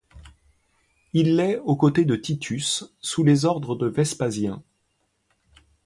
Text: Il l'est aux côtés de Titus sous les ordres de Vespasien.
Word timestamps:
Il 1.13 1.35
l'est 1.35 1.59
aux 1.59 1.75
côtés 1.75 2.05
de 2.05 2.15
Titus 2.15 2.91
sous 3.01 3.23
les 3.23 3.45
ordres 3.45 3.75
de 3.75 3.85
Vespasien. 3.85 4.63